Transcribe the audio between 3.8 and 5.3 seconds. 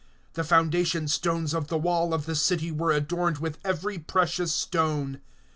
precious stone.